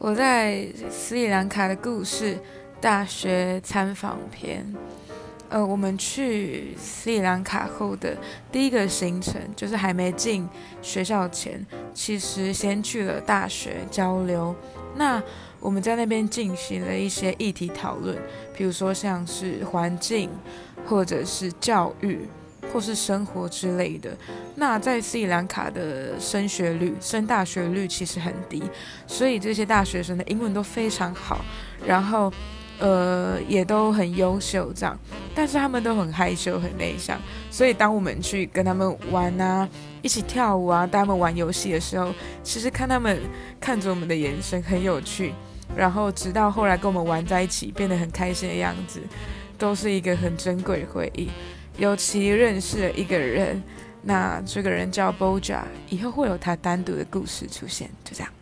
[0.00, 2.38] 我在斯里兰卡的故事
[2.80, 4.64] 大学参访篇。
[5.48, 8.16] 呃，我们去斯里兰卡后的
[8.52, 10.48] 第一个行程，就是还没进
[10.80, 14.54] 学校前，其实先去了大学交流。
[14.96, 15.20] 那
[15.58, 18.16] 我们在那边进行了一些议题讨论，
[18.56, 20.30] 比如说像是环境，
[20.86, 22.20] 或者是教育。
[22.72, 24.16] 或是生活之类的。
[24.54, 28.62] 那在斯里兰卡的升学率、升大学率其实很低，
[29.06, 31.44] 所以这些大学生的英文都非常好，
[31.86, 32.32] 然后
[32.78, 34.98] 呃也都很优秀这样。
[35.34, 39.68] 但是他们都很害羞、很内向，所以当我们去跟他们玩啊，
[40.02, 42.12] 一起跳舞啊，带他们玩游戏的时候，
[42.42, 43.20] 其实看他们
[43.60, 45.32] 看着我们的眼神很有趣。
[45.76, 49.00] 然后直到后来跟我们玩在一起，变得很开心的样子，
[49.58, 51.28] 都是一个很珍贵的回忆。
[51.78, 53.62] 尤其认识了一个人，
[54.02, 58.32] 那这个人叫 Boja，以后会有他单独的故事出现，就这样。